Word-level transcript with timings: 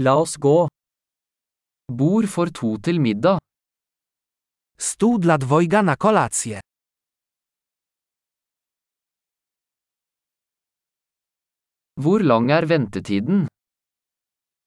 La 0.00 0.14
oss 0.14 0.36
gå. 0.36 0.68
Bord 1.92 2.28
for 2.28 2.50
to 2.50 2.78
til 2.78 3.00
middag. 3.00 3.38
Stół 4.80 5.18
dla 5.18 5.38
dwojga 5.38 5.82
na 5.82 5.96
kolację. 5.96 6.60
Hvor 11.96 12.20
lang 12.22 12.50
er 12.50 12.66
ventetiden? 12.66 13.46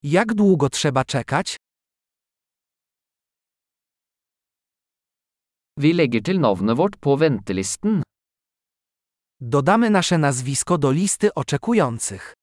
Jak 0.04 0.34
długo 0.34 0.70
trzeba 0.70 1.06
czekać? 1.06 1.56
Vi 5.78 5.94
legger 5.94 6.24
til 6.24 6.40
navnet 6.40 6.78
vårt 6.78 6.98
på 7.00 7.18
ventelisten. 7.18 8.04
Dodamy 9.42 9.90
nasze 9.90 10.18
nazwisko 10.18 10.78
do 10.78 10.92
listy 10.92 11.34
oczekujących. 11.34 12.34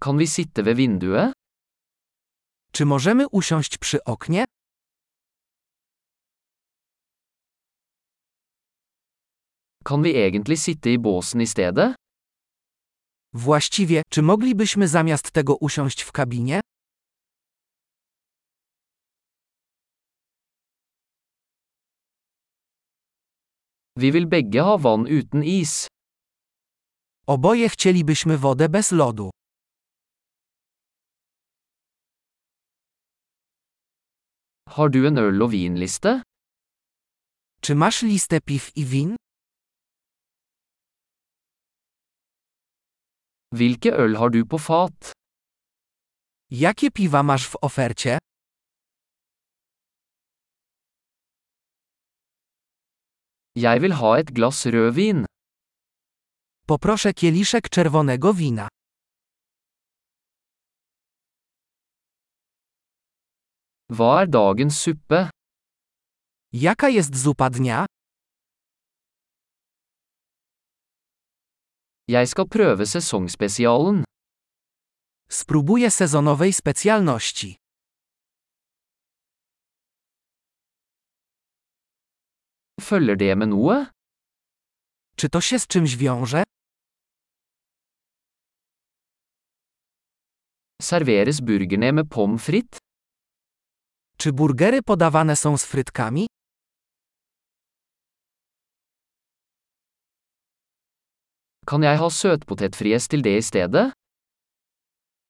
Kan 0.00 0.18
vi 0.18 0.26
sitte 0.26 0.62
ved 0.62 0.76
vinduet? 0.76 1.32
Czy 2.72 2.84
możemy 2.86 3.28
usiąść 3.28 3.78
przy 3.78 4.04
oknie? 4.04 4.44
Kan 9.84 10.02
vi 10.02 10.16
egentlig 10.16 10.58
sitte 10.60 10.90
i 10.90 10.98
båsen 10.98 11.40
i 11.40 11.46
stedet? 11.46 11.94
Właściwie, 13.32 14.02
czy 14.10 14.22
moglibyśmy 14.22 14.88
zamiast 14.88 15.30
tego 15.30 15.56
usiąść 15.56 16.02
w 16.02 16.12
kabinie? 16.12 16.60
Vi 23.96 24.12
vil 24.12 24.26
begge 24.26 24.62
ha 24.62 24.78
vann 24.78 25.06
uten 25.06 25.44
is. 25.44 25.86
Oboje 27.26 27.68
chcielibyśmy 27.68 28.38
wodę 28.38 28.68
bez 28.68 28.92
lodu. 28.92 29.30
Har 34.78 34.88
du 34.94 35.06
en 35.08 35.18
øl- 35.18 35.42
og 35.42 35.50
vinliste? 35.52 36.22
Czy 37.62 37.74
masz 37.74 38.02
listę 38.02 38.38
piw 38.40 38.64
i 38.82 38.84
win? 38.92 39.10
Hvilke 43.56 43.90
øl 44.02 44.14
har 44.20 44.30
du 44.30 44.44
på 44.46 44.58
fat? 44.58 45.12
Jakie 46.50 46.90
piwa 46.90 47.22
masz 47.22 47.46
w 47.52 47.56
ofercie? 47.62 48.18
Jeg 53.66 53.82
vil 53.82 53.92
ha 54.00 54.10
et 54.20 54.30
glass 54.36 54.66
rødvin. 54.66 55.24
Poproszę 56.66 57.12
kieliszek 57.14 57.68
czerwonego 57.68 58.34
wina. 58.34 58.68
Hva 63.96 64.22
er 64.22 64.26
dagens 64.28 64.76
suppe? 64.84 65.30
Jaka 66.52 66.88
jest 66.88 67.14
zupa 67.14 67.48
dnia? 67.50 67.84
Jeg 72.08 72.28
skal 72.28 72.48
prøve 72.48 72.86
sesongspesialen. 72.86 74.04
Spróbuję 75.30 75.90
sezonowej 75.90 76.52
specjalności. 76.52 77.56
Følger 82.80 83.16
det 83.16 83.36
med 83.36 83.48
noe? 83.48 83.86
Czy 85.16 85.28
to 85.28 85.40
się 85.40 85.58
z 85.58 85.66
czymś 85.66 85.96
wiąże? 85.96 86.42
Serveres 90.82 91.40
burgerne 91.40 91.92
med 91.92 92.08
pommes 92.10 92.42
frites? 92.42 92.87
Czy 94.20 94.32
burgery 94.32 94.82
podawane 94.82 95.36
są 95.36 95.56
z 95.58 95.64
frytkami? 95.64 96.26
Kan 101.66 101.82
jeg 101.82 101.98
ha 101.98 102.10
søtpotetfries 102.10 103.08
til 103.08 103.22
det 103.22 103.36
i 103.38 103.42
stedet? 103.42 103.92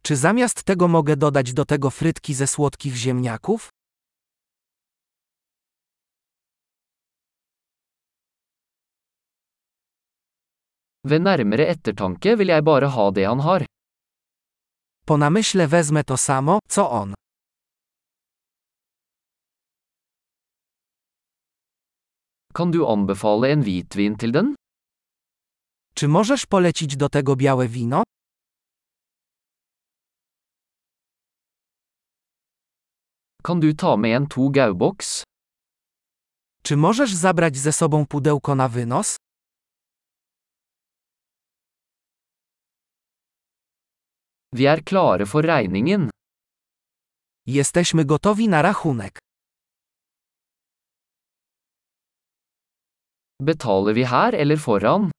Czy 0.02 0.16
zamiast 0.16 0.64
tego 0.64 0.88
mogę 0.88 1.16
dodać 1.16 1.52
do 1.52 1.64
tego 1.64 1.90
frytki 1.90 2.34
ze 2.34 2.46
słodkich 2.46 2.94
ziemniaków? 2.94 3.68
Ved 11.04 11.22
nærmere 11.22 11.66
ettertanke 11.66 12.36
vil 12.36 12.48
jeg 12.48 12.64
bare 12.64 12.88
ha 12.88 13.10
det 13.10 13.26
han 13.26 13.40
har. 13.40 13.66
Po 15.06 15.16
namyśle 15.16 15.68
wezmę 15.68 16.04
to 16.04 16.16
samo, 16.16 16.58
co 16.68 16.90
on. 16.90 17.17
Kan 22.54 22.70
du 22.70 22.86
anbefale 22.86 23.52
en 23.52 23.62
hvitvin 23.62 24.16
til 24.16 24.32
den? 24.32 24.54
Czy 25.94 26.08
możesz 26.08 26.46
polecić 26.46 26.96
do 26.96 27.08
tego 27.08 27.36
białe 27.36 27.68
wino? 27.68 28.02
Kan 33.42 33.60
du 33.60 33.74
ta 33.74 33.96
med 33.96 34.16
en 34.16 34.26
to 34.26 34.50
gauboks? 34.50 35.22
Czy 36.62 36.76
możesz 36.76 37.14
zabrać 37.14 37.56
ze 37.56 37.72
sobą 37.72 38.06
pudełko 38.06 38.54
na 38.54 38.68
wynos? 38.68 39.16
Vi 44.52 44.66
er 44.66 44.84
klare 44.84 45.26
for 45.26 45.44
regningen. 45.44 46.10
Jesteśmy 47.46 48.04
gotowi 48.04 48.48
na 48.48 48.62
rachunek. 48.62 49.18
Betaler 53.48 53.94
vi 53.94 54.04
her 54.04 54.34
eller 54.34 54.56
foran? 54.56 55.10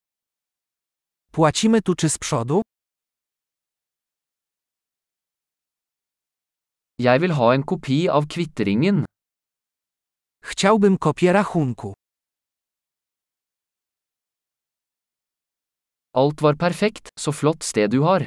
Płacimy 1.31 1.81
tu 1.81 1.95
czy 1.95 2.09
z 2.09 2.17
przodu? 2.17 2.61
Jeg 6.99 7.21
vil 7.21 7.31
ha 7.33 7.53
en 7.53 7.63
kopi 7.63 8.09
av 8.09 8.27
kvitteringen. 8.27 9.05
Chciałbym 10.43 10.97
kopię 10.97 11.33
rachunku. 11.33 11.93
Alt 16.13 16.41
var 16.41 16.55
perfekt, 16.57 17.09
så 17.19 17.31
flott 17.31 17.63
sted 17.63 17.91
du 17.91 18.03
har. 18.03 18.25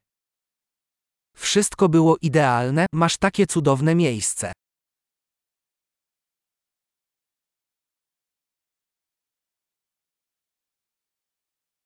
Wszystko 1.37 1.89
było 1.89 2.17
idealne, 2.23 2.87
masz 2.95 3.19
takie 3.19 3.47
cudowne 3.47 3.95
miejsce. 3.95 4.53